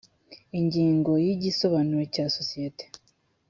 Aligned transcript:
ingingo 0.59 1.11
ya 1.25 1.29
igisobanuro 1.35 2.03
cy 2.13 2.19
isosiyete 2.25 2.85